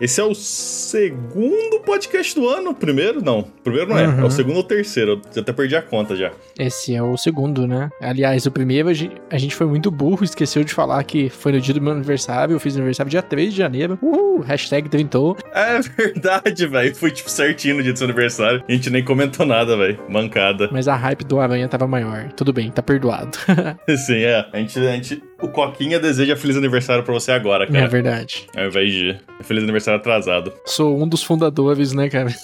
Esse 0.00 0.20
é 0.20 0.24
o 0.24 0.34
segundo 0.34 1.80
podcast 1.80 2.34
do 2.34 2.48
ano. 2.48 2.74
Primeiro, 2.74 3.22
não. 3.22 3.42
Primeiro 3.62 3.90
não 3.90 3.98
é. 3.98 4.08
Uhum. 4.08 4.20
É 4.20 4.24
o 4.24 4.30
segundo 4.30 4.56
ou 4.56 4.64
terceiro. 4.64 5.20
Eu 5.34 5.42
até 5.42 5.52
perdi 5.52 5.76
a 5.76 5.82
conta 5.82 6.16
já. 6.16 6.32
Esse 6.58 6.94
é 6.94 7.02
o 7.02 7.16
segundo, 7.16 7.66
né? 7.66 7.90
Aliás, 8.00 8.44
o 8.46 8.50
primeiro 8.50 8.88
a 8.88 8.92
gente, 8.92 9.14
a 9.30 9.38
gente 9.38 9.54
foi 9.54 9.66
muito 9.66 9.90
burro, 9.90 10.24
esqueceu 10.24 10.64
de 10.64 10.74
falar 10.74 11.02
que 11.04 11.28
foi 11.28 11.52
no 11.52 11.60
dia 11.60 11.74
do 11.74 11.80
meu 11.80 11.92
aniversário. 11.92 12.54
Eu 12.54 12.60
fiz 12.60 12.74
aniversário 12.76 13.10
dia 13.10 13.22
3 13.22 13.52
de 13.52 13.58
janeiro. 13.58 13.98
Uhul, 14.02 14.40
hashtag 14.40 14.88
trintou. 14.88 15.36
É 15.52 15.80
verdade, 15.96 16.66
velho. 16.66 16.94
Foi 16.94 17.10
tipo 17.10 17.30
certinho 17.30 17.76
no 17.76 17.82
dia 17.82 17.92
do 17.92 17.98
seu 17.98 18.06
aniversário. 18.06 18.64
A 18.68 18.72
gente 18.72 18.90
nem 18.90 19.04
comentou 19.04 19.46
nada, 19.46 19.76
velho. 19.76 19.98
Mancada. 20.08 20.68
Mas 20.72 20.88
a 20.88 20.96
hype 20.96 21.24
do 21.24 21.38
Aranha 21.38 21.68
tava 21.68 21.86
maior. 21.86 22.32
Tudo 22.32 22.52
bem, 22.52 22.70
tá 22.70 22.82
perdoado. 22.82 23.38
Sim, 24.06 24.22
é. 24.22 24.46
A 24.52 24.58
gente, 24.58 24.78
a 24.78 24.92
gente. 24.92 25.22
O 25.42 25.48
Coquinha 25.48 25.98
deseja 25.98 26.36
feliz 26.36 26.56
aniversário 26.56 27.02
pra 27.02 27.12
você 27.12 27.32
agora, 27.32 27.64
é 27.64 27.66
cara. 27.66 27.88
verdade. 27.88 28.46
Ao 28.56 28.66
invés 28.66 28.92
de 28.92 29.16
feliz 29.42 29.62
aniversário 29.62 30.00
atrasado. 30.00 30.52
Sou 30.64 31.00
um 31.02 31.06
dos 31.06 31.22
fundadores, 31.22 31.92
né, 31.92 32.08
cara? 32.08 32.34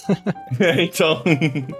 então, 0.77 1.23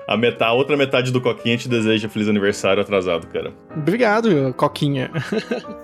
a, 0.08 0.18
metade, 0.18 0.50
a 0.52 0.54
outra 0.54 0.76
metade 0.76 1.12
do 1.12 1.22
Coquinha 1.22 1.58
te 1.58 1.68
deseja 1.70 2.10
feliz 2.10 2.28
aniversário 2.28 2.82
atrasado, 2.82 3.28
cara. 3.28 3.54
Obrigado, 3.76 4.54
Coquinha. 4.56 5.12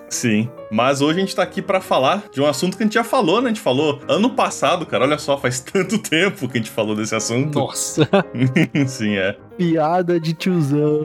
Sim. 0.08 0.48
Mas 0.70 1.00
hoje 1.00 1.18
a 1.18 1.20
gente 1.20 1.36
tá 1.36 1.42
aqui 1.42 1.62
pra 1.62 1.80
falar 1.80 2.24
de 2.32 2.40
um 2.40 2.46
assunto 2.46 2.76
que 2.76 2.82
a 2.82 2.86
gente 2.86 2.94
já 2.94 3.04
falou, 3.04 3.40
né? 3.40 3.46
A 3.46 3.52
gente 3.52 3.60
falou 3.62 4.00
ano 4.08 4.30
passado, 4.30 4.84
cara. 4.86 5.04
Olha 5.04 5.18
só, 5.18 5.36
faz 5.38 5.60
tanto 5.72 5.98
tempo 5.98 6.48
que 6.48 6.58
a 6.58 6.60
gente 6.60 6.70
falou 6.70 6.94
desse 6.96 7.14
assunto. 7.14 7.58
Nossa, 7.58 8.08
Sim, 8.86 9.16
é. 9.16 9.36
Piada 9.58 10.18
de 10.20 10.32
tiozão. 10.32 11.04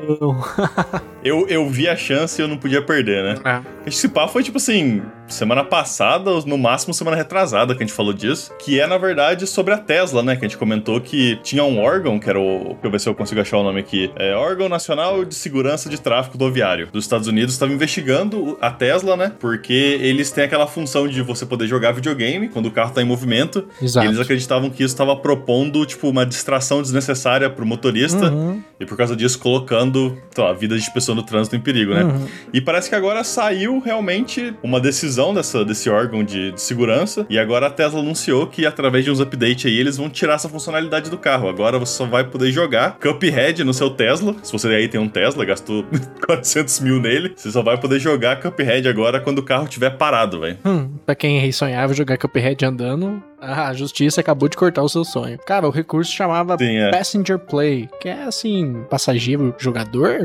Eu, 1.23 1.47
eu 1.47 1.67
vi 1.69 1.87
a 1.89 1.95
chance 1.95 2.39
e 2.39 2.43
eu 2.43 2.47
não 2.47 2.57
podia 2.57 2.81
perder, 2.81 3.23
né? 3.23 3.41
Ah, 3.43 3.61
Esse 3.85 4.07
pá 4.07 4.27
foi 4.27 4.43
tipo 4.43 4.57
assim, 4.57 5.01
semana 5.33 5.63
passada, 5.63 6.29
ou 6.31 6.45
no 6.45 6.57
máximo 6.57 6.93
semana 6.93 7.17
retrasada 7.17 7.75
que 7.75 7.83
a 7.83 7.85
gente 7.85 7.95
falou 7.95 8.13
disso. 8.13 8.51
Que 8.59 8.79
é, 8.79 8.87
na 8.87 8.97
verdade, 8.97 9.45
sobre 9.47 9.73
a 9.73 9.77
Tesla, 9.77 10.21
né? 10.23 10.35
Que 10.35 10.45
a 10.45 10.47
gente 10.47 10.57
comentou 10.57 10.99
que 11.01 11.37
tinha 11.43 11.63
um 11.63 11.79
órgão, 11.79 12.19
que 12.19 12.29
era 12.29 12.39
o. 12.39 12.59
Deixa 12.73 12.77
eu 12.83 12.91
ver 12.91 12.99
se 12.99 13.09
eu 13.09 13.15
consigo 13.15 13.41
achar 13.41 13.57
o 13.57 13.63
nome 13.63 13.79
aqui. 13.79 14.11
É 14.15 14.35
Órgão 14.35 14.69
Nacional 14.69 15.25
de 15.25 15.35
Segurança 15.35 15.89
de 15.89 15.99
Tráfego 15.99 16.33
Rodoviário 16.33 16.87
dos 16.91 17.05
Estados 17.05 17.27
Unidos. 17.27 17.53
Estava 17.53 17.71
investigando 17.73 18.57
a 18.61 18.71
Tesla, 18.71 19.15
né? 19.15 19.31
Porque 19.39 19.73
eles 20.01 20.31
têm 20.31 20.43
aquela 20.43 20.67
função 20.67 21.07
de 21.07 21.21
você 21.21 21.45
poder 21.45 21.67
jogar 21.67 21.91
videogame 21.91 22.49
quando 22.49 22.67
o 22.67 22.71
carro 22.71 22.93
tá 22.93 23.01
em 23.01 23.05
movimento. 23.05 23.67
exato. 23.81 24.05
E 24.05 24.09
eles 24.09 24.19
acreditavam 24.19 24.69
que 24.69 24.83
isso 24.83 24.93
estava 24.93 25.15
propondo, 25.15 25.85
tipo, 25.85 26.09
uma 26.09 26.25
distração 26.25 26.81
desnecessária 26.81 27.49
pro 27.49 27.65
motorista. 27.65 28.29
Uhum, 28.29 28.61
E 28.79 28.85
por 28.85 28.97
causa 28.97 29.15
disso, 29.15 29.39
colocando 29.39 30.17
sei 30.31 30.43
lá, 30.43 30.49
a 30.49 30.53
vida 30.53 30.77
de 30.77 30.91
pessoa 30.93 31.15
no 31.15 31.23
trânsito 31.23 31.55
em 31.55 31.59
perigo, 31.59 31.93
né? 31.93 32.03
uhum. 32.03 32.27
E 32.53 32.59
parece 32.61 32.89
que 32.89 32.95
agora 32.95 33.23
saiu 33.23 33.79
realmente 33.79 34.53
uma 34.61 34.79
decisão 34.79 35.22
dessa, 35.31 35.63
desse 35.63 35.87
órgão 35.91 36.23
de, 36.23 36.51
de 36.51 36.59
segurança. 36.59 37.23
E 37.29 37.37
agora 37.37 37.67
a 37.67 37.69
Tesla 37.69 37.99
anunciou 37.99 38.47
que 38.47 38.65
através 38.65 39.05
de 39.05 39.11
uns 39.11 39.19
updates 39.19 39.67
aí, 39.67 39.77
eles 39.77 39.97
vão 39.97 40.09
tirar 40.09 40.33
essa 40.33 40.49
funcionalidade 40.49 41.11
do 41.11 41.17
carro. 41.19 41.47
Agora 41.47 41.77
você 41.77 41.95
só 41.95 42.05
vai 42.07 42.23
poder 42.23 42.51
jogar 42.51 42.97
Cuphead 42.97 43.63
no 43.63 43.75
seu 43.75 43.91
Tesla. 43.91 44.35
Se 44.41 44.51
você 44.51 44.67
aí 44.69 44.87
tem 44.87 44.99
um 44.99 45.07
Tesla, 45.07 45.45
gastou 45.45 45.85
400 46.25 46.79
mil 46.79 46.99
nele, 46.99 47.33
você 47.35 47.51
só 47.51 47.61
vai 47.61 47.79
poder 47.79 47.99
jogar 47.99 48.39
Cuphead 48.39 48.87
agora 48.87 49.19
quando 49.19 49.37
o 49.37 49.43
carro 49.43 49.65
estiver 49.65 49.91
parado, 49.91 50.39
velho. 50.39 50.57
Hum, 50.65 50.89
pra 51.05 51.13
quem 51.13 51.51
sonhava 51.51 51.93
jogar 51.93 52.17
Cuphead 52.17 52.65
andando, 52.65 53.21
a 53.43 53.73
justiça 53.73 54.21
acabou 54.21 54.47
de 54.47 54.55
cortar 54.55 54.81
o 54.81 54.89
seu 54.89 55.03
sonho. 55.03 55.37
Cara, 55.45 55.67
o 55.67 55.71
recurso 55.71 56.11
chamava 56.11 56.57
Sim, 56.57 56.77
é. 56.77 56.91
Passenger 56.91 57.37
Play, 57.37 57.89
que 57.99 58.09
é 58.09 58.23
assim, 58.23 58.83
passageiro 58.89 59.53
jogador? 59.57 60.19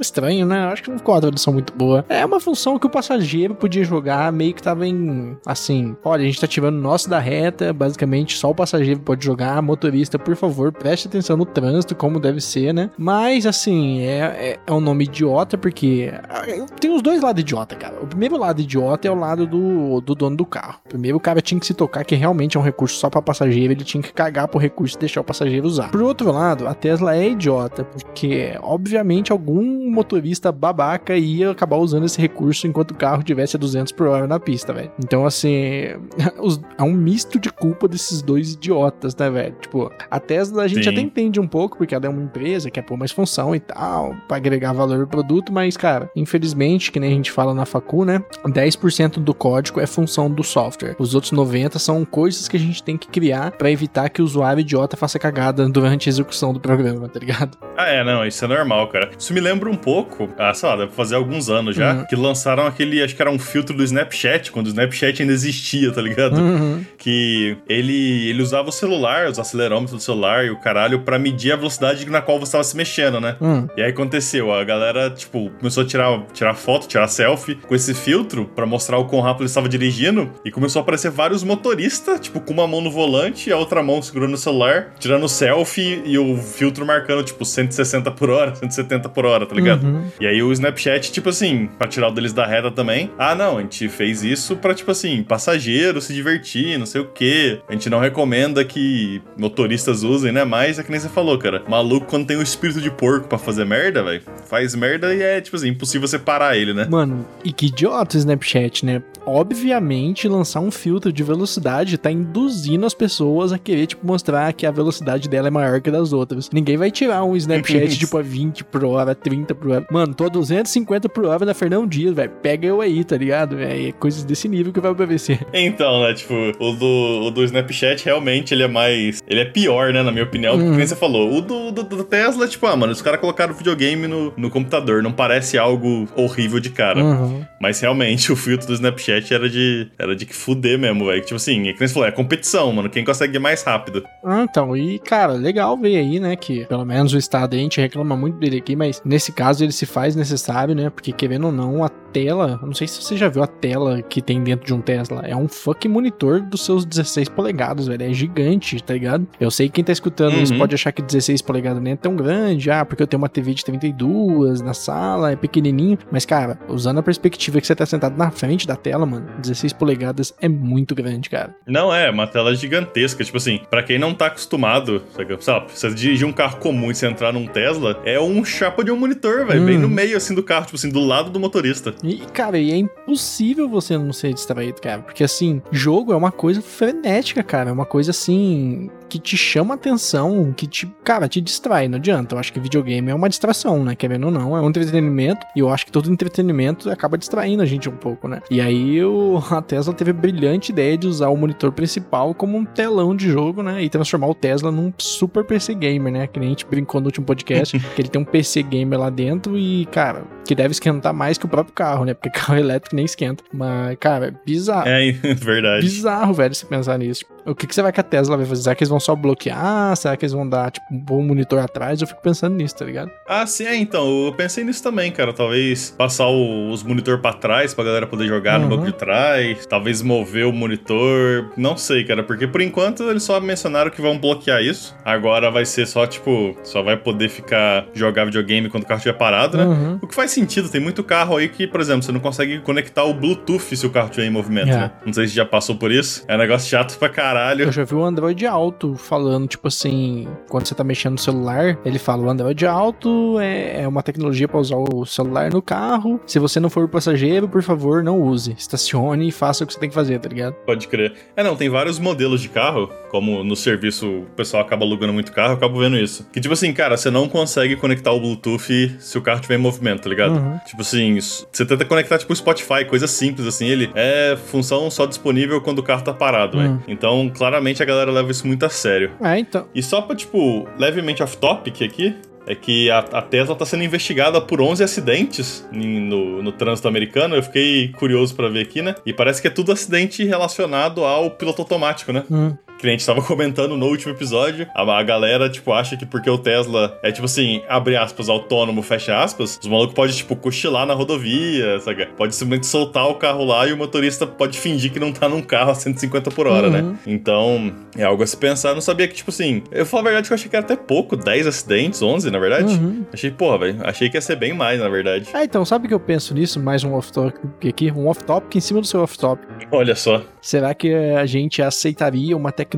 Estranho, 0.00 0.46
né? 0.46 0.64
Acho 0.66 0.82
que 0.82 0.90
não 0.90 0.98
ficou 0.98 1.14
uma 1.14 1.20
tradução 1.20 1.52
muito 1.52 1.72
boa. 1.72 2.04
É 2.08 2.24
uma 2.24 2.40
função 2.40 2.78
que 2.78 2.86
o 2.86 2.90
passageiro 2.90 3.54
podia 3.54 3.84
jogar, 3.84 4.32
meio 4.32 4.54
que 4.54 4.62
tava 4.62 4.86
em. 4.86 5.36
Assim, 5.44 5.96
olha, 6.04 6.22
a 6.22 6.26
gente 6.26 6.40
tá 6.40 6.46
tirando 6.46 6.76
o 6.76 6.80
nosso 6.80 7.08
da 7.08 7.18
reta, 7.18 7.72
basicamente 7.72 8.36
só 8.36 8.50
o 8.50 8.54
passageiro 8.54 9.00
pode 9.00 9.24
jogar. 9.24 9.60
Motorista, 9.62 10.18
por 10.18 10.36
favor, 10.36 10.72
preste 10.72 11.08
atenção 11.08 11.36
no 11.36 11.44
trânsito, 11.44 11.94
como 11.94 12.20
deve 12.20 12.40
ser, 12.40 12.72
né? 12.72 12.90
Mas, 12.96 13.46
assim, 13.46 14.00
é, 14.00 14.18
é, 14.18 14.58
é 14.66 14.72
um 14.72 14.80
nome 14.80 15.04
idiota, 15.04 15.58
porque 15.58 16.12
ah, 16.28 16.42
tem 16.80 16.94
os 16.94 17.02
dois 17.02 17.22
lados 17.22 17.40
idiota, 17.40 17.74
cara. 17.74 17.96
O 18.02 18.06
primeiro 18.06 18.36
lado 18.38 18.60
idiota 18.60 19.08
é 19.08 19.10
o 19.10 19.14
lado 19.14 19.46
do, 19.46 20.00
do 20.00 20.14
dono 20.14 20.36
do 20.36 20.46
carro. 20.46 20.80
Primeiro, 20.88 21.16
o 21.16 21.20
cara 21.20 21.40
tinha 21.40 21.58
que 21.58 21.66
se 21.66 21.74
tocar 21.74 22.04
que 22.04 22.14
realmente 22.14 22.51
é 22.56 22.60
um 22.60 22.64
recurso 22.64 22.96
só 22.96 23.10
pra 23.10 23.22
passageiro, 23.22 23.72
ele 23.72 23.84
tinha 23.84 24.02
que 24.02 24.12
cagar 24.12 24.48
pro 24.48 24.58
recurso 24.58 24.96
e 24.96 25.00
deixar 25.00 25.20
o 25.20 25.24
passageiro 25.24 25.66
usar. 25.66 25.90
Por 25.90 26.02
outro 26.02 26.30
lado, 26.30 26.68
a 26.68 26.74
Tesla 26.74 27.16
é 27.16 27.30
idiota, 27.30 27.84
porque 27.84 28.56
obviamente 28.62 29.32
algum 29.32 29.81
motorista 29.92 30.50
babaca 30.50 31.16
ia 31.16 31.50
acabar 31.50 31.76
usando 31.76 32.04
esse 32.04 32.20
recurso 32.20 32.66
enquanto 32.66 32.92
o 32.92 32.94
carro 32.94 33.22
tivesse 33.22 33.56
a 33.56 33.58
200 33.58 33.92
por 33.92 34.06
hora 34.06 34.26
na 34.26 34.40
pista, 34.40 34.72
velho. 34.72 34.90
Então, 35.02 35.24
assim, 35.24 35.54
é 36.78 36.82
um 36.82 36.92
misto 36.92 37.38
de 37.38 37.50
culpa 37.50 37.86
desses 37.86 38.22
dois 38.22 38.54
idiotas, 38.54 39.14
né, 39.16 39.30
velho? 39.30 39.56
Tipo, 39.60 39.90
a 40.10 40.20
Tesla 40.20 40.64
a 40.64 40.68
gente 40.68 40.84
Sim. 40.84 40.90
até 40.90 41.00
entende 41.00 41.40
um 41.40 41.46
pouco, 41.46 41.78
porque 41.78 41.94
ela 41.94 42.06
é 42.06 42.08
uma 42.08 42.22
empresa, 42.22 42.70
quer 42.70 42.82
pôr 42.82 42.96
mais 42.96 43.12
função 43.12 43.54
e 43.54 43.60
tal, 43.60 44.14
pra 44.26 44.36
agregar 44.36 44.72
valor 44.72 45.00
ao 45.00 45.06
produto, 45.06 45.52
mas, 45.52 45.76
cara, 45.76 46.10
infelizmente, 46.16 46.90
que 46.90 46.98
nem 46.98 47.12
a 47.12 47.14
gente 47.14 47.30
fala 47.30 47.54
na 47.54 47.64
facu, 47.66 48.04
né? 48.04 48.22
10% 48.46 49.18
do 49.18 49.34
código 49.34 49.80
é 49.80 49.86
função 49.86 50.30
do 50.30 50.42
software. 50.42 50.96
Os 50.98 51.14
outros 51.14 51.32
90% 51.32 51.78
são 51.78 52.04
coisas 52.04 52.48
que 52.48 52.56
a 52.56 52.60
gente 52.60 52.82
tem 52.82 52.96
que 52.96 53.08
criar 53.08 53.52
pra 53.52 53.70
evitar 53.70 54.08
que 54.08 54.22
o 54.22 54.24
usuário 54.24 54.60
idiota 54.60 54.96
faça 54.96 55.18
cagada 55.18 55.68
durante 55.68 56.08
a 56.08 56.10
execução 56.10 56.52
do 56.52 56.60
programa, 56.60 57.08
tá 57.08 57.18
ligado? 57.18 57.58
Ah, 57.76 57.88
é, 57.88 58.04
não, 58.04 58.26
isso 58.26 58.44
é 58.44 58.48
normal, 58.48 58.88
cara. 58.88 59.10
Isso 59.18 59.32
me 59.32 59.40
lembra 59.40 59.68
um 59.68 59.76
pouco, 59.82 60.28
ah, 60.38 60.54
sei 60.54 60.68
lá, 60.68 60.76
deve 60.76 60.92
fazer 60.92 61.16
alguns 61.16 61.50
anos 61.50 61.74
já, 61.76 61.92
Uhum. 61.94 62.06
que 62.06 62.16
lançaram 62.16 62.66
aquele, 62.66 63.02
acho 63.02 63.14
que 63.14 63.20
era 63.20 63.30
um 63.30 63.38
filtro 63.38 63.76
do 63.76 63.82
Snapchat, 63.82 64.50
quando 64.52 64.66
o 64.66 64.68
Snapchat 64.68 65.20
ainda 65.22 65.32
existia, 65.34 65.90
tá 65.92 66.00
ligado? 66.00 66.38
Uhum. 66.40 66.84
Que 66.96 67.56
ele, 67.68 68.28
ele 68.28 68.42
usava 68.42 68.68
o 68.68 68.72
celular, 68.72 69.26
os 69.28 69.38
acelerômetros 69.38 69.96
do 69.98 70.02
celular 70.02 70.44
e 70.44 70.50
o 70.50 70.56
caralho 70.60 71.00
pra 71.00 71.18
medir 71.18 71.52
a 71.52 71.56
velocidade 71.56 72.08
na 72.08 72.20
qual 72.22 72.38
você 72.38 72.52
tava 72.52 72.64
se 72.64 72.76
mexendo, 72.76 73.20
né? 73.20 73.36
Hum. 73.40 73.66
E 73.76 73.82
aí 73.82 73.90
aconteceu, 73.90 74.52
a 74.52 74.62
galera, 74.64 75.10
tipo, 75.10 75.50
começou 75.58 75.82
a 75.82 75.86
tirar, 75.86 76.22
tirar 76.32 76.54
foto, 76.54 76.86
tirar 76.86 77.08
selfie 77.08 77.54
com 77.56 77.74
esse 77.74 77.92
filtro 77.94 78.44
pra 78.54 78.64
mostrar 78.66 78.98
o 78.98 79.06
quão 79.06 79.20
rápido 79.20 79.42
ele 79.42 79.46
estava 79.48 79.68
dirigindo. 79.68 80.30
E 80.44 80.50
começou 80.50 80.80
a 80.80 80.82
aparecer 80.82 81.10
vários 81.10 81.42
motoristas, 81.42 82.20
tipo, 82.20 82.40
com 82.40 82.52
uma 82.52 82.66
mão 82.66 82.80
no 82.80 82.90
volante 82.90 83.50
e 83.50 83.52
a 83.52 83.56
outra 83.56 83.82
mão 83.82 84.00
segurando 84.02 84.34
o 84.34 84.38
celular, 84.38 84.92
tirando 84.98 85.28
selfie 85.28 86.02
e 86.04 86.18
o 86.18 86.36
filtro 86.36 86.84
marcando, 86.86 87.22
tipo, 87.24 87.44
160 87.44 88.10
por 88.12 88.30
hora, 88.30 88.54
170 88.56 89.08
por 89.08 89.24
hora, 89.26 89.46
tá 89.46 89.54
ligado? 89.54 89.71
Uhum. 89.74 90.04
E 90.20 90.26
aí 90.26 90.42
o 90.42 90.52
Snapchat, 90.52 91.12
tipo 91.12 91.28
assim, 91.28 91.68
pra 91.78 91.88
tirar 91.88 92.08
o 92.08 92.12
deles 92.12 92.32
da 92.32 92.46
reta 92.46 92.70
também. 92.70 93.10
Ah, 93.18 93.34
não, 93.34 93.58
a 93.58 93.60
gente 93.60 93.88
fez 93.88 94.22
isso 94.22 94.56
pra, 94.56 94.74
tipo 94.74 94.90
assim, 94.90 95.22
passageiro 95.22 96.00
se 96.00 96.12
divertir, 96.14 96.78
não 96.78 96.86
sei 96.86 97.00
o 97.00 97.06
quê. 97.06 97.60
A 97.68 97.72
gente 97.72 97.88
não 97.88 98.00
recomenda 98.00 98.64
que 98.64 99.22
motoristas 99.36 100.02
usem, 100.02 100.32
né? 100.32 100.44
Mas 100.44 100.78
é 100.78 100.82
que 100.82 100.90
nem 100.90 101.00
você 101.00 101.08
falou, 101.08 101.38
cara. 101.38 101.62
Maluco, 101.68 102.06
quando 102.06 102.26
tem 102.26 102.36
o 102.36 102.42
espírito 102.42 102.80
de 102.80 102.90
porco 102.90 103.28
pra 103.28 103.38
fazer 103.38 103.64
merda, 103.64 104.02
velho, 104.02 104.22
faz 104.48 104.74
merda 104.74 105.14
e 105.14 105.22
é, 105.22 105.40
tipo 105.40 105.56
assim, 105.56 105.68
impossível 105.68 106.06
separar 106.08 106.56
ele, 106.56 106.74
né? 106.74 106.86
Mano, 106.88 107.26
e 107.44 107.52
que 107.52 107.66
idiota 107.66 108.16
o 108.16 108.18
Snapchat, 108.18 108.84
né? 108.84 109.02
Obviamente, 109.26 110.28
lançar 110.28 110.60
um 110.60 110.70
filtro 110.70 111.12
de 111.12 111.22
velocidade 111.22 111.96
tá 111.98 112.10
induzindo 112.10 112.86
as 112.86 112.94
pessoas 112.94 113.52
a 113.52 113.58
querer, 113.58 113.86
tipo, 113.86 114.06
mostrar 114.06 114.52
que 114.52 114.66
a 114.66 114.70
velocidade 114.70 115.28
dela 115.28 115.48
é 115.48 115.50
maior 115.50 115.80
que 115.80 115.88
a 115.88 115.92
das 115.92 116.12
outras. 116.12 116.50
Ninguém 116.52 116.76
vai 116.76 116.90
tirar 116.90 117.24
um 117.24 117.36
Snapchat, 117.36 117.96
tipo, 117.98 118.18
a 118.18 118.22
20 118.22 118.64
por 118.64 118.84
hora, 118.84 119.14
30 119.14 119.54
por 119.54 119.70
hora. 119.70 119.86
Mano, 119.90 120.14
tô 120.14 120.24
a 120.24 120.28
250 120.28 121.08
por 121.08 121.24
hora 121.26 121.44
na 121.44 121.54
Fernão 121.54 121.86
Dias, 121.86 122.14
velho. 122.14 122.30
Pega 122.42 122.66
eu 122.66 122.80
aí, 122.80 123.04
tá 123.04 123.16
ligado? 123.16 123.58
É 123.60 123.92
coisas 123.92 124.24
desse 124.24 124.48
nível 124.48 124.72
que 124.72 124.80
vai 124.80 124.90
aparecer. 124.90 125.40
Então, 125.54 126.02
né, 126.02 126.12
tipo, 126.14 126.34
o 126.34 126.72
do, 126.72 127.26
o 127.26 127.30
do 127.30 127.44
Snapchat 127.44 128.04
realmente 128.04 128.52
ele 128.52 128.62
é 128.64 128.68
mais. 128.68 129.22
Ele 129.28 129.40
é 129.40 129.44
pior, 129.44 129.92
né, 129.92 130.02
na 130.02 130.10
minha 130.10 130.24
opinião, 130.24 130.54
porque 130.54 130.68
Uhum. 130.70 130.76
nem 130.76 130.86
você 130.86 130.96
falou. 130.96 131.32
O 131.36 131.40
do, 131.40 131.70
do, 131.70 131.82
do 131.84 132.04
Tesla, 132.04 132.48
tipo, 132.48 132.66
ah, 132.66 132.74
mano, 132.76 132.92
os 132.92 133.00
caras 133.02 133.20
colocaram 133.20 133.54
videogame 133.54 134.06
no, 134.06 134.32
no 134.36 134.50
computador, 134.50 135.02
não 135.02 135.12
parece 135.12 135.56
algo 135.58 136.08
horrível 136.16 136.58
de 136.58 136.70
cara. 136.70 137.02
Uhum. 137.02 137.44
Mas 137.60 137.80
realmente 137.80 138.30
o 138.32 138.36
filtro 138.36 138.66
do 138.66 138.72
Snapchat 138.74 139.11
era 139.12 139.48
de, 139.48 139.88
era 139.98 140.14
de 140.16 140.26
que 140.26 140.34
fuder 140.34 140.78
mesmo, 140.78 141.06
velho. 141.06 141.20
Tipo 141.22 141.36
assim, 141.36 141.68
é 141.68 141.72
que 141.72 141.80
nem 141.80 141.88
você 141.88 141.94
falou, 141.94 142.08
é 142.08 142.12
competição, 142.12 142.72
mano. 142.72 142.88
Quem 142.90 143.04
consegue 143.04 143.36
ir 143.36 143.40
mais 143.40 143.62
rápido. 143.62 144.04
Ah, 144.24 144.44
então, 144.48 144.76
e 144.76 144.98
cara, 144.98 145.32
legal 145.32 145.76
ver 145.76 145.96
aí, 145.96 146.20
né, 146.20 146.36
que 146.36 146.64
pelo 146.66 146.84
menos 146.84 147.12
o 147.12 147.18
Estado 147.18 147.54
a 147.54 147.58
gente 147.58 147.80
reclama 147.80 148.16
muito 148.16 148.38
dele 148.38 148.58
aqui, 148.58 148.76
mas 148.76 149.02
nesse 149.04 149.32
caso 149.32 149.64
ele 149.64 149.72
se 149.72 149.86
faz 149.86 150.14
necessário, 150.16 150.74
né, 150.74 150.90
porque 150.90 151.12
querendo 151.12 151.46
ou 151.46 151.52
não, 151.52 151.82
a 151.84 151.88
tela, 151.88 152.60
não 152.62 152.74
sei 152.74 152.86
se 152.86 153.02
você 153.02 153.16
já 153.16 153.28
viu 153.28 153.42
a 153.42 153.46
tela 153.46 154.02
que 154.02 154.20
tem 154.20 154.42
dentro 154.42 154.66
de 154.66 154.74
um 154.74 154.80
Tesla, 154.82 155.22
é 155.24 155.34
um 155.34 155.48
fucking 155.48 155.88
monitor 155.88 156.40
dos 156.42 156.62
seus 156.64 156.84
16 156.84 157.30
polegadas, 157.30 157.86
velho, 157.86 158.02
é 158.02 158.12
gigante, 158.12 158.82
tá 158.82 158.92
ligado? 158.94 159.26
Eu 159.40 159.50
sei 159.50 159.66
que 159.68 159.74
quem 159.74 159.84
tá 159.84 159.92
escutando 159.92 160.34
isso 160.36 160.52
Uhum. 160.52 160.58
pode 160.58 160.74
achar 160.74 160.92
que 160.92 161.00
16 161.00 161.40
polegadas 161.40 161.82
nem 161.82 161.94
é 161.94 161.96
tão 161.96 162.14
grande, 162.14 162.70
ah, 162.70 162.84
porque 162.84 163.02
eu 163.02 163.06
tenho 163.06 163.20
uma 163.22 163.28
TV 163.30 163.54
de 163.54 163.64
32 163.64 164.60
na 164.60 164.74
sala, 164.74 165.32
é 165.32 165.36
pequenininho, 165.36 165.98
mas 166.10 166.24
cara, 166.26 166.58
usando 166.68 166.98
a 166.98 167.02
perspectiva 167.02 167.60
que 167.60 167.66
você 167.66 167.74
tá 167.74 167.86
sentado 167.86 168.16
na 168.16 168.30
frente 168.30 168.66
da 168.66 168.76
tela, 168.76 169.01
tela, 169.02 169.06
mano. 169.06 169.26
16 169.40 169.72
polegadas 169.72 170.32
é 170.40 170.48
muito 170.48 170.94
grande, 170.94 171.28
cara. 171.28 171.54
Não 171.66 171.94
é, 171.94 172.10
uma 172.10 172.26
tela 172.26 172.54
gigantesca. 172.54 173.24
Tipo 173.24 173.36
assim, 173.36 173.60
pra 173.70 173.82
quem 173.82 173.98
não 173.98 174.14
tá 174.14 174.26
acostumado, 174.26 175.02
sabe, 175.40 175.66
você 175.72 175.92
dirigir 175.92 176.26
um 176.26 176.32
carro 176.32 176.58
comum 176.58 176.90
e 176.90 176.94
você 176.94 177.06
entrar 177.06 177.32
num 177.32 177.46
Tesla, 177.46 178.00
é 178.04 178.20
um 178.20 178.44
chapa 178.44 178.84
de 178.84 178.90
um 178.90 178.96
monitor, 178.96 179.46
velho. 179.46 179.62
Hum. 179.62 179.66
Bem 179.66 179.78
no 179.78 179.88
meio, 179.88 180.16
assim, 180.16 180.34
do 180.34 180.42
carro, 180.42 180.66
tipo 180.66 180.76
assim, 180.76 180.90
do 180.90 181.00
lado 181.00 181.30
do 181.30 181.40
motorista. 181.40 181.94
E, 182.02 182.18
cara, 182.32 182.58
e 182.58 182.70
é 182.70 182.76
impossível 182.76 183.68
você 183.68 183.98
não 183.98 184.12
ser 184.12 184.32
distraído, 184.32 184.80
cara. 184.80 185.02
Porque, 185.02 185.24
assim, 185.24 185.60
jogo 185.70 186.12
é 186.12 186.16
uma 186.16 186.32
coisa 186.32 186.62
frenética, 186.62 187.42
cara. 187.42 187.70
É 187.70 187.72
uma 187.72 187.86
coisa, 187.86 188.10
assim, 188.10 188.90
que 189.12 189.18
te 189.18 189.36
chama 189.36 189.74
atenção, 189.74 190.54
que 190.56 190.66
te, 190.66 190.86
cara, 191.04 191.28
te 191.28 191.38
distrai, 191.38 191.86
não 191.86 191.98
adianta. 191.98 192.34
Eu 192.34 192.38
acho 192.38 192.50
que 192.50 192.58
videogame 192.58 193.10
é 193.10 193.14
uma 193.14 193.28
distração, 193.28 193.84
né? 193.84 193.94
Querendo 193.94 194.24
ou 194.24 194.30
não, 194.30 194.56
é 194.56 194.60
um 194.62 194.70
entretenimento, 194.70 195.46
e 195.54 195.58
eu 195.58 195.68
acho 195.68 195.84
que 195.84 195.92
todo 195.92 196.10
entretenimento 196.10 196.88
acaba 196.88 197.18
distraindo 197.18 197.62
a 197.62 197.66
gente 197.66 197.90
um 197.90 197.96
pouco, 197.96 198.26
né? 198.26 198.40
E 198.50 198.58
aí 198.58 199.04
o, 199.04 199.36
a 199.50 199.60
Tesla 199.60 199.92
teve 199.92 200.12
a 200.12 200.14
brilhante 200.14 200.72
ideia 200.72 200.96
de 200.96 201.06
usar 201.06 201.28
o 201.28 201.36
monitor 201.36 201.72
principal 201.72 202.32
como 202.32 202.56
um 202.56 202.64
telão 202.64 203.14
de 203.14 203.30
jogo, 203.30 203.62
né? 203.62 203.82
E 203.84 203.90
transformar 203.90 204.28
o 204.28 204.34
Tesla 204.34 204.72
num 204.72 204.90
super 204.96 205.44
PC 205.44 205.74
gamer, 205.74 206.10
né? 206.10 206.26
Que 206.26 206.40
nem 206.40 206.46
a 206.46 206.52
gente 206.52 206.64
brincou 206.64 206.98
no 206.98 207.08
último 207.08 207.26
podcast, 207.26 207.78
que 207.94 208.00
ele 208.00 208.08
tem 208.08 208.22
um 208.22 208.24
PC 208.24 208.62
gamer 208.62 208.98
lá 208.98 209.10
dentro 209.10 209.58
e, 209.58 209.84
cara, 209.92 210.24
que 210.44 210.54
deve 210.54 210.72
esquentar 210.72 211.12
mais 211.12 211.38
que 211.38 211.44
o 211.44 211.48
próprio 211.48 211.74
carro, 211.74 212.04
né? 212.04 212.14
Porque 212.14 212.30
carro 212.38 212.58
elétrico 212.58 212.96
nem 212.96 213.04
esquenta. 213.04 213.42
Mas, 213.52 213.96
cara, 213.98 214.28
é 214.28 214.34
bizarro. 214.44 214.88
É, 214.88 215.12
verdade. 215.34 215.84
Bizarro, 215.84 216.34
velho, 216.34 216.54
se 216.54 216.66
pensar 216.66 216.98
nisso. 216.98 217.24
O 217.44 217.54
que, 217.54 217.66
que 217.66 217.74
você 217.74 217.82
vai 217.82 217.92
que 217.92 218.00
a 218.00 218.04
Tesla 218.04 218.36
vai 218.36 218.46
fazer? 218.46 218.62
Será 218.62 218.74
que 218.74 218.84
eles 218.84 218.90
vão 218.90 219.00
só 219.00 219.16
bloquear? 219.16 219.96
Será 219.96 220.16
que 220.16 220.24
eles 220.24 220.32
vão 220.32 220.48
dar, 220.48 220.70
tipo, 220.70 220.86
um 220.92 220.98
bom 220.98 221.22
monitor 221.22 221.58
atrás? 221.58 222.00
Eu 222.00 222.06
fico 222.06 222.22
pensando 222.22 222.54
nisso, 222.54 222.76
tá 222.76 222.84
ligado? 222.84 223.10
Ah, 223.28 223.44
sim, 223.46 223.66
é, 223.66 223.74
então. 223.74 224.26
Eu 224.26 224.32
pensei 224.32 224.62
nisso 224.62 224.82
também, 224.82 225.10
cara. 225.10 225.32
Talvez 225.32 225.90
passar 225.90 226.28
o, 226.28 226.70
os 226.70 226.84
monitor 226.84 227.18
pra 227.18 227.32
trás 227.32 227.74
pra 227.74 227.84
galera 227.84 228.06
poder 228.06 228.28
jogar 228.28 228.60
uhum. 228.60 228.68
no 228.68 228.76
banco 228.76 228.86
de 228.86 228.96
trás. 228.96 229.66
Talvez 229.66 230.02
mover 230.02 230.46
o 230.46 230.52
monitor. 230.52 231.50
Não 231.56 231.76
sei, 231.76 232.04
cara. 232.04 232.22
Porque 232.22 232.46
por 232.46 232.60
enquanto 232.60 233.02
eles 233.10 233.24
só 233.24 233.40
mencionaram 233.40 233.90
que 233.90 234.00
vão 234.00 234.18
bloquear 234.18 234.62
isso. 234.62 234.96
Agora 235.04 235.50
vai 235.50 235.64
ser 235.64 235.86
só, 235.86 236.06
tipo, 236.06 236.56
só 236.62 236.80
vai 236.82 236.96
poder 236.96 237.28
ficar 237.28 237.86
jogar 237.92 238.24
videogame 238.24 238.68
quando 238.68 238.84
o 238.84 238.86
carro 238.86 238.98
estiver 238.98 239.18
parado, 239.18 239.58
né? 239.58 239.64
Uhum. 239.64 239.98
O 240.00 240.06
que 240.06 240.14
faz 240.14 240.30
sentido. 240.32 240.68
Tem 240.68 240.80
muito 240.80 241.02
carro 241.04 241.36
aí 241.36 241.48
que, 241.48 241.66
por 241.66 241.80
exemplo, 241.80 242.02
você 242.02 242.12
não 242.12 242.20
consegue 242.20 242.60
conectar 242.60 243.04
o 243.04 243.14
Bluetooth 243.14 243.76
se 243.76 243.86
o 243.86 243.90
carro 243.90 244.06
estiver 244.06 244.26
em 244.26 244.30
movimento, 244.30 244.70
é. 244.70 244.76
né? 244.76 244.92
Não 245.04 245.12
sei 245.12 245.28
se 245.28 245.34
já 245.34 245.44
passou 245.44 245.76
por 245.76 245.90
isso. 245.90 246.24
É 246.28 246.34
um 246.34 246.38
negócio 246.38 246.68
chato 246.68 246.98
pra 246.98 247.08
caralho. 247.08 247.64
Eu 247.64 247.72
já 247.72 247.84
vi 247.84 247.94
o 247.94 248.04
Android 248.04 248.46
Auto 248.46 248.94
falando, 248.96 249.46
tipo 249.46 249.68
assim, 249.68 250.26
quando 250.48 250.66
você 250.66 250.74
tá 250.74 250.84
mexendo 250.84 251.12
no 251.12 251.18
celular, 251.18 251.78
ele 251.84 251.98
fala: 251.98 252.22
o 252.22 252.30
Android 252.30 252.66
Auto 252.66 253.38
é, 253.40 253.82
é 253.82 253.88
uma 253.88 254.02
tecnologia 254.02 254.48
para 254.48 254.58
usar 254.58 254.76
o 254.76 255.04
celular 255.04 255.50
no 255.52 255.62
carro. 255.62 256.20
Se 256.26 256.38
você 256.38 256.58
não 256.60 256.70
for 256.70 256.88
passageiro, 256.88 257.48
por 257.48 257.62
favor, 257.62 258.02
não 258.02 258.20
use. 258.20 258.54
Estacione 258.58 259.28
e 259.28 259.32
faça 259.32 259.64
o 259.64 259.66
que 259.66 259.72
você 259.72 259.80
tem 259.80 259.88
que 259.88 259.94
fazer, 259.94 260.18
tá 260.18 260.28
ligado? 260.28 260.54
Pode 260.66 260.88
crer. 260.88 261.12
É, 261.36 261.42
não, 261.42 261.56
tem 261.56 261.68
vários 261.68 261.98
modelos 261.98 262.40
de 262.40 262.48
carro, 262.48 262.90
como 263.10 263.44
no 263.44 263.56
serviço 263.56 264.08
o 264.08 264.26
pessoal 264.36 264.62
acaba 264.62 264.84
alugando 264.84 265.12
muito 265.12 265.32
carro, 265.32 265.52
eu 265.52 265.56
acabo 265.56 265.78
vendo 265.78 265.96
isso. 265.96 266.26
Que, 266.32 266.40
tipo 266.40 266.54
assim, 266.54 266.72
cara, 266.72 266.96
você 266.96 267.10
não 267.10 267.28
consegue 267.28 267.76
conectar 267.76 268.12
o 268.12 268.20
Bluetooth 268.20 268.96
se 268.98 269.18
o 269.18 269.22
carro 269.22 269.36
estiver 269.36 269.56
em 269.56 269.58
movimento, 269.58 270.02
tá 270.02 270.08
ligado? 270.08 270.21
Uhum. 270.30 270.58
Tipo 270.66 270.82
assim, 270.82 271.18
você 271.20 271.64
tenta 271.64 271.84
conectar, 271.84 272.18
tipo, 272.18 272.32
o 272.32 272.36
Spotify, 272.36 272.84
coisa 272.84 273.06
simples, 273.06 273.46
assim, 273.46 273.66
ele 273.66 273.90
é 273.94 274.36
função 274.46 274.90
só 274.90 275.06
disponível 275.06 275.60
quando 275.60 275.78
o 275.78 275.82
carro 275.82 276.02
tá 276.02 276.12
parado, 276.12 276.58
uhum. 276.58 276.80
Então, 276.86 277.30
claramente 277.34 277.82
a 277.82 277.86
galera 277.86 278.10
leva 278.10 278.30
isso 278.30 278.46
muito 278.46 278.64
a 278.64 278.68
sério. 278.68 279.12
É, 279.22 279.38
então. 279.38 279.66
E 279.74 279.82
só 279.82 280.02
pra, 280.02 280.14
tipo, 280.14 280.68
levemente 280.78 281.22
off-topic 281.22 281.82
aqui, 281.82 282.14
é 282.46 282.54
que 282.54 282.90
a, 282.90 282.98
a 282.98 283.22
Tesla 283.22 283.52
está 283.52 283.64
sendo 283.64 283.84
investigada 283.84 284.40
por 284.40 284.60
11 284.60 284.82
acidentes 284.82 285.66
no, 285.72 286.42
no 286.42 286.50
trânsito 286.50 286.88
americano. 286.88 287.36
Eu 287.36 287.42
fiquei 287.42 287.92
curioso 287.92 288.34
para 288.34 288.48
ver 288.48 288.62
aqui, 288.62 288.82
né? 288.82 288.96
E 289.06 289.12
parece 289.12 289.40
que 289.40 289.46
é 289.46 289.50
tudo 289.50 289.70
acidente 289.70 290.24
relacionado 290.24 291.04
ao 291.04 291.30
piloto 291.30 291.62
automático, 291.62 292.12
né? 292.12 292.24
Hum 292.28 292.56
que 292.82 292.88
a 292.88 292.90
gente 292.90 293.06
tava 293.06 293.22
comentando 293.22 293.76
no 293.76 293.86
último 293.86 294.12
episódio, 294.12 294.66
a, 294.74 294.82
a, 294.82 295.02
galera, 295.02 295.48
tipo, 295.48 295.72
acha 295.72 295.96
que 295.96 296.04
porque 296.04 296.28
o 296.28 296.36
Tesla 296.36 296.98
é, 297.02 297.12
tipo 297.12 297.24
assim, 297.24 297.62
abre 297.68 297.96
aspas, 297.96 298.28
autônomo, 298.28 298.82
fecha 298.82 299.22
aspas, 299.22 299.58
os 299.60 299.68
malucos 299.68 299.94
podem, 299.94 300.14
tipo, 300.14 300.34
cochilar 300.36 300.86
na 300.86 300.94
rodovia, 300.94 301.78
sabe? 301.80 302.06
Pode 302.16 302.34
simplesmente 302.34 302.66
soltar 302.66 303.06
o 303.08 303.14
carro 303.14 303.44
lá 303.44 303.66
e 303.66 303.72
o 303.72 303.76
motorista 303.76 304.26
pode 304.26 304.58
fingir 304.58 304.92
que 304.92 304.98
não 304.98 305.12
tá 305.12 305.28
num 305.28 305.40
carro 305.40 305.70
a 305.70 305.74
150 305.74 306.30
por 306.30 306.46
hora, 306.46 306.68
né? 306.68 306.80
uhum. 306.80 306.90
né? 306.90 306.98
Então, 307.06 307.72
é 307.96 308.04
algo 308.04 308.22
a 308.22 308.26
se 308.26 308.36
pensar. 308.36 308.70
Eu 308.70 308.74
não 308.74 308.82
sabia 308.82 309.06
que, 309.06 309.14
tipo 309.14 309.30
assim, 309.30 309.62
eu 309.70 309.86
falo 309.86 310.02
a 310.02 310.04
verdade 310.04 310.26
que 310.26 310.32
eu 310.32 310.34
achei 310.34 310.50
que 310.50 310.56
era 310.56 310.64
até 310.64 310.76
pouco, 310.76 311.16
10 311.16 311.46
acidentes, 311.46 312.02
11, 312.02 312.30
na 312.30 312.38
verdade. 312.38 312.74
Uhum. 312.74 313.04
Achei, 313.12 313.30
porra, 313.30 313.58
velho, 313.58 313.78
achei 313.84 314.10
que 314.10 314.16
ia 314.16 314.20
ser 314.20 314.36
bem 314.36 314.52
mais, 314.52 314.80
na 314.80 314.88
verdade. 314.88 315.28
Ah, 315.32 315.44
então, 315.44 315.64
sabe 315.64 315.88
que 315.88 315.94
eu 315.94 316.00
penso 316.00 316.34
nisso? 316.34 316.58
Mais 316.58 316.82
um 316.82 316.94
off-topic 316.94 317.68
aqui, 317.68 317.92
um 317.92 318.08
off-topic 318.08 318.56
em 318.56 318.60
cima 318.60 318.80
do 318.80 318.86
seu 318.86 319.00
off-topic. 319.02 319.48
Olha 319.70 319.94
só. 319.94 320.22
Será 320.40 320.74
que 320.74 320.92
a 320.92 321.24
gente 321.26 321.62
aceitaria 321.62 322.36
uma 322.36 322.50
tecnologia 322.50 322.71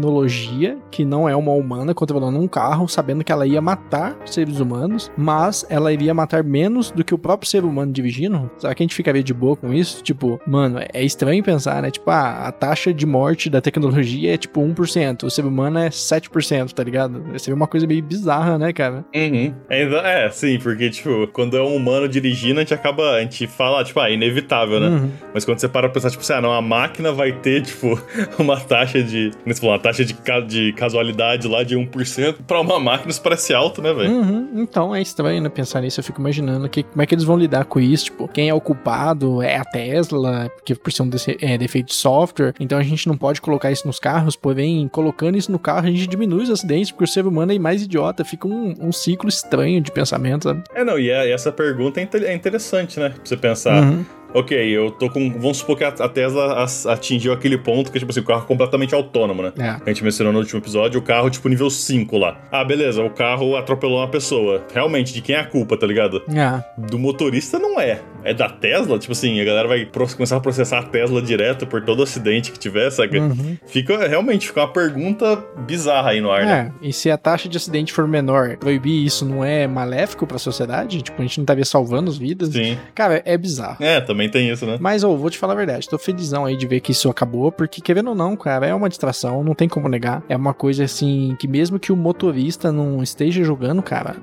que 0.90 1.04
não 1.04 1.28
é 1.28 1.36
uma 1.36 1.52
humana 1.52 1.94
controlando 1.94 2.38
um 2.38 2.48
carro, 2.48 2.88
sabendo 2.88 3.24
que 3.24 3.30
ela 3.30 3.46
ia 3.46 3.60
matar 3.60 4.16
seres 4.24 4.60
humanos, 4.60 5.10
mas 5.16 5.64
ela 5.68 5.92
iria 5.92 6.12
matar 6.12 6.42
menos 6.42 6.90
do 6.90 7.04
que 7.04 7.14
o 7.14 7.18
próprio 7.18 7.48
ser 7.48 7.64
humano 7.64 7.92
dirigindo? 7.92 8.50
Será 8.58 8.74
que 8.74 8.82
a 8.82 8.84
gente 8.84 8.94
ficaria 8.94 9.22
de 9.22 9.32
boa 9.32 9.56
com 9.56 9.72
isso? 9.72 10.02
Tipo, 10.02 10.40
mano, 10.46 10.80
é 10.92 11.02
estranho 11.02 11.42
pensar, 11.42 11.82
né? 11.82 11.90
Tipo, 11.90 12.10
ah, 12.10 12.48
a 12.48 12.52
taxa 12.52 12.92
de 12.92 13.06
morte 13.06 13.48
da 13.48 13.60
tecnologia 13.60 14.34
é 14.34 14.36
tipo 14.36 14.60
1%, 14.60 15.24
o 15.24 15.30
ser 15.30 15.44
humano 15.44 15.78
é 15.78 15.88
7%, 15.88 16.72
tá 16.72 16.82
ligado? 16.82 17.22
Seria 17.38 17.54
uma 17.54 17.66
coisa 17.66 17.86
meio 17.86 18.02
bizarra, 18.02 18.58
né, 18.58 18.72
cara? 18.72 19.04
Uhum. 19.14 19.54
É, 19.68 20.24
é, 20.24 20.30
sim, 20.30 20.58
porque, 20.58 20.90
tipo, 20.90 21.28
quando 21.28 21.56
é 21.56 21.62
um 21.62 21.74
humano 21.74 22.08
dirigindo, 22.08 22.60
a 22.60 22.62
gente 22.62 22.74
acaba, 22.74 23.12
a 23.12 23.20
gente 23.20 23.46
fala, 23.46 23.84
tipo, 23.84 24.00
ah, 24.00 24.10
inevitável, 24.10 24.80
né? 24.80 24.88
Uhum. 24.88 25.10
Mas 25.32 25.44
quando 25.44 25.58
você 25.58 25.68
para 25.68 25.84
pra 25.88 25.94
pensar, 25.94 26.10
tipo, 26.10 26.22
assim, 26.22 26.32
ah, 26.32 26.40
não, 26.40 26.52
a 26.52 26.62
máquina 26.62 27.12
vai 27.12 27.32
ter 27.32 27.62
tipo, 27.62 28.00
uma 28.38 28.58
taxa 28.58 29.02
de. 29.02 29.30
Uma 29.62 29.78
taxa 29.84 30.02
de, 30.02 30.16
de 30.46 30.72
casualidade 30.72 31.46
lá 31.46 31.62
de 31.62 31.76
1%. 31.76 32.36
Pra 32.46 32.58
uma 32.58 32.80
máquina 32.80 33.10
isso 33.10 33.20
parece 33.20 33.52
alto, 33.52 33.82
né, 33.82 33.92
velho? 33.92 34.10
Uhum. 34.10 34.48
Então 34.62 34.94
é 34.94 35.02
estranho, 35.02 35.42
né? 35.42 35.50
Pensar 35.50 35.82
nisso. 35.82 36.00
Eu 36.00 36.04
fico 36.04 36.22
imaginando 36.22 36.66
que, 36.70 36.82
como 36.82 37.02
é 37.02 37.06
que 37.06 37.14
eles 37.14 37.24
vão 37.24 37.36
lidar 37.36 37.66
com 37.66 37.78
isso. 37.78 38.06
Tipo, 38.06 38.26
quem 38.26 38.48
é 38.48 38.54
o 38.54 38.60
culpado 38.60 39.42
é 39.42 39.56
a 39.56 39.64
Tesla, 39.64 40.50
porque 40.54 40.74
por 40.74 40.90
ser 40.90 41.02
um 41.02 41.10
é, 41.40 41.58
defeito 41.58 41.88
de 41.88 41.94
software. 41.94 42.54
Então 42.58 42.78
a 42.78 42.82
gente 42.82 43.06
não 43.06 43.16
pode 43.16 43.42
colocar 43.42 43.70
isso 43.70 43.86
nos 43.86 43.98
carros, 43.98 44.36
porém, 44.36 44.88
colocando 44.88 45.36
isso 45.36 45.52
no 45.52 45.58
carro, 45.58 45.86
a 45.86 45.90
gente 45.90 46.06
diminui 46.06 46.44
os 46.44 46.50
acidentes, 46.50 46.90
porque 46.90 47.04
o 47.04 47.08
ser 47.08 47.26
humano 47.26 47.52
é 47.52 47.58
mais 47.58 47.82
idiota. 47.82 48.24
Fica 48.24 48.48
um, 48.48 48.74
um 48.80 48.90
ciclo 48.90 49.28
estranho 49.28 49.82
de 49.82 49.92
pensamento, 49.92 50.44
sabe? 50.44 50.62
É, 50.74 50.82
não, 50.82 50.98
e 50.98 51.10
é, 51.10 51.30
essa 51.30 51.52
pergunta 51.52 52.00
é, 52.00 52.08
é 52.24 52.34
interessante, 52.34 52.98
né? 52.98 53.10
Pra 53.10 53.20
você 53.22 53.36
pensar. 53.36 53.82
Uhum 53.82 54.23
ok, 54.34 54.58
eu 54.68 54.90
tô 54.90 55.08
com. 55.08 55.30
Vamos 55.30 55.58
supor 55.58 55.76
que 55.76 55.84
a, 55.84 56.08
Tesla 56.08 56.66
atingiu 56.86 57.32
aquele 57.32 57.56
ponto 57.56 57.90
que, 57.90 57.98
tipo 57.98 58.10
assim, 58.10 58.20
o 58.20 58.24
carro 58.24 58.42
é 58.42 58.46
completamente 58.46 58.94
autônomo, 58.94 59.42
né? 59.42 59.52
É. 59.58 59.68
A 59.68 59.88
gente 59.88 60.02
mencionou 60.02 60.32
no 60.32 60.40
último 60.40 60.60
episódio 60.60 61.00
o 61.00 61.02
carro, 61.02 61.30
tipo, 61.30 61.48
nível 61.48 61.70
5 61.70 62.18
lá. 62.18 62.40
Ah, 62.50 62.64
beleza, 62.64 63.02
o 63.02 63.10
carro 63.10 63.56
atropelou 63.56 63.98
uma 63.98 64.08
pessoa. 64.08 64.62
Realmente, 64.72 65.14
de 65.14 65.22
quem 65.22 65.36
é 65.36 65.40
a 65.40 65.44
culpa, 65.44 65.76
tá 65.76 65.86
ligado? 65.86 66.22
É. 66.28 66.62
Do 66.76 66.98
motorista 66.98 67.58
não 67.58 67.80
é. 67.80 68.00
É 68.24 68.32
da 68.32 68.48
Tesla? 68.48 68.98
Tipo 68.98 69.12
assim, 69.12 69.40
a 69.40 69.44
galera 69.44 69.68
vai 69.68 69.86
começar 70.16 70.36
a 70.36 70.40
processar 70.40 70.78
a 70.78 70.82
Tesla 70.82 71.20
direto 71.20 71.66
por 71.66 71.84
todo 71.84 72.02
acidente 72.02 72.50
que 72.50 72.58
tiver, 72.58 72.90
sabe? 72.90 73.18
Uhum. 73.18 73.56
Fica, 73.66 74.08
realmente, 74.08 74.48
fica 74.48 74.62
uma 74.62 74.72
pergunta 74.72 75.36
bizarra 75.66 76.10
aí 76.10 76.20
no 76.20 76.30
ar, 76.30 76.44
né? 76.44 76.72
É, 76.82 76.88
e 76.88 76.92
se 76.92 77.10
a 77.10 77.18
taxa 77.18 77.48
de 77.48 77.56
acidente 77.56 77.92
for 77.92 78.08
menor, 78.08 78.56
proibir 78.56 79.04
isso 79.04 79.24
não 79.26 79.44
é 79.44 79.66
maléfico 79.66 80.26
pra 80.26 80.38
sociedade? 80.38 81.02
Tipo, 81.02 81.20
a 81.20 81.24
gente 81.24 81.38
não 81.38 81.44
estaria 81.44 81.64
salvando 81.64 82.10
as 82.10 82.16
vidas? 82.16 82.50
Sim. 82.50 82.78
Cara, 82.94 83.22
é 83.24 83.36
bizarro. 83.36 83.76
É, 83.80 84.00
também 84.00 84.30
tem 84.30 84.50
isso, 84.50 84.64
né? 84.64 84.78
Mas, 84.80 85.04
ô, 85.04 85.16
vou 85.16 85.28
te 85.28 85.38
falar 85.38 85.52
a 85.52 85.56
verdade, 85.56 85.88
tô 85.88 85.98
felizão 85.98 86.46
aí 86.46 86.56
de 86.56 86.66
ver 86.66 86.80
que 86.80 86.92
isso 86.92 87.10
acabou, 87.10 87.52
porque 87.52 87.80
querendo 87.80 88.08
ou 88.08 88.14
não, 88.14 88.36
cara, 88.36 88.66
é 88.66 88.74
uma 88.74 88.88
distração, 88.88 89.44
não 89.44 89.54
tem 89.54 89.68
como 89.68 89.88
negar. 89.88 90.22
É 90.28 90.36
uma 90.36 90.54
coisa 90.54 90.84
assim, 90.84 91.36
que 91.38 91.46
mesmo 91.46 91.78
que 91.78 91.92
o 91.92 91.96
motorista 91.96 92.72
não 92.72 93.02
esteja 93.02 93.44
jogando, 93.44 93.82
cara, 93.82 94.16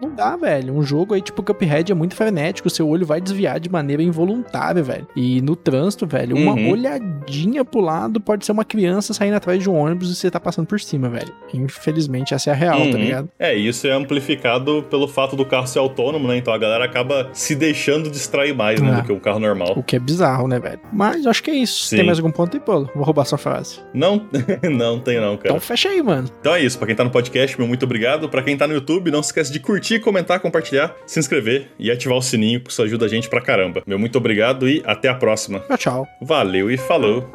não 0.00 0.10
dá, 0.14 0.36
velho. 0.36 0.74
Um 0.74 0.82
jogo 0.82 1.14
aí, 1.14 1.20
tipo 1.20 1.42
Cuphead, 1.42 1.92
é 1.92 1.94
muito 1.94 2.14
frenético, 2.14 2.70
seu 2.70 2.88
olho 2.88 3.04
vai 3.04 3.20
desviar 3.20 3.41
de 3.60 3.70
maneira 3.70 4.02
involuntária, 4.02 4.82
velho. 4.82 5.06
E 5.16 5.40
no 5.40 5.56
trânsito, 5.56 6.06
velho, 6.06 6.36
uma 6.36 6.52
uhum. 6.52 6.70
olhadinha 6.70 7.64
pro 7.64 7.80
lado 7.80 8.20
pode 8.20 8.44
ser 8.44 8.52
uma 8.52 8.64
criança 8.64 9.12
saindo 9.12 9.34
atrás 9.34 9.62
de 9.62 9.68
um 9.68 9.74
ônibus 9.74 10.10
e 10.10 10.14
você 10.14 10.30
tá 10.30 10.40
passando 10.40 10.66
por 10.66 10.80
cima, 10.80 11.08
velho. 11.08 11.32
Infelizmente, 11.52 12.34
essa 12.34 12.50
é 12.50 12.52
a 12.52 12.56
real, 12.56 12.78
tá 12.78 12.84
uhum. 12.84 12.92
tá 12.92 12.98
ligado? 12.98 13.28
É, 13.38 13.54
isso 13.54 13.86
é 13.86 13.90
amplificado 13.90 14.84
pelo 14.88 15.06
fato 15.08 15.36
do 15.36 15.44
carro 15.44 15.66
ser 15.66 15.78
autônomo, 15.78 16.28
né? 16.28 16.36
Então 16.36 16.52
a 16.52 16.58
galera 16.58 16.84
acaba 16.84 17.30
se 17.32 17.54
deixando 17.54 18.10
distrair 18.10 18.54
mais, 18.54 18.80
né, 18.80 18.90
é. 18.90 18.94
do 18.96 19.04
que 19.04 19.12
um 19.12 19.18
carro 19.18 19.38
normal. 19.38 19.74
O 19.76 19.82
que 19.82 19.96
é 19.96 19.98
bizarro, 19.98 20.46
né, 20.48 20.58
velho? 20.58 20.80
Mas 20.92 21.26
acho 21.26 21.42
que 21.42 21.50
é 21.50 21.54
isso. 21.54 21.84
Sim. 21.84 21.96
Tem 21.96 22.06
mais 22.06 22.18
algum 22.18 22.30
ponto 22.30 22.56
aí, 22.56 22.60
Paulo? 22.60 22.90
Vou 22.94 23.04
roubar 23.04 23.24
sua 23.24 23.38
frase. 23.38 23.80
Não, 23.92 24.26
não 24.70 24.98
tem 24.98 25.20
não, 25.20 25.36
cara. 25.36 25.50
Então 25.50 25.60
fecha 25.60 25.88
aí, 25.88 26.02
mano. 26.02 26.28
Então 26.40 26.54
é 26.54 26.62
isso. 26.62 26.78
Pra 26.78 26.86
quem 26.86 26.96
tá 26.96 27.04
no 27.04 27.10
podcast, 27.10 27.58
meu 27.58 27.66
muito 27.66 27.84
obrigado. 27.84 28.28
Pra 28.28 28.42
quem 28.42 28.56
tá 28.56 28.66
no 28.66 28.74
YouTube, 28.74 29.10
não 29.10 29.22
se 29.22 29.28
esquece 29.28 29.52
de 29.52 29.60
curtir, 29.60 30.00
comentar, 30.00 30.40
compartilhar, 30.40 30.94
se 31.06 31.18
inscrever 31.18 31.68
e 31.78 31.90
ativar 31.90 32.18
o 32.18 32.22
sininho, 32.22 32.60
que 32.60 32.70
isso 32.70 32.82
ajuda 32.82 33.06
a 33.06 33.08
gente 33.08 33.28
pra 33.32 33.40
caramba. 33.40 33.82
Meu 33.86 33.98
muito 33.98 34.18
obrigado 34.18 34.68
e 34.68 34.82
até 34.84 35.08
a 35.08 35.14
próxima. 35.14 35.60
Tchau, 35.60 35.78
tchau. 35.78 36.08
Valeu 36.20 36.70
e 36.70 36.76
falou. 36.76 37.26